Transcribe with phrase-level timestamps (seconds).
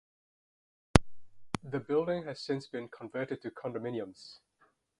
[1.63, 4.39] The building has since been converted to condominiums.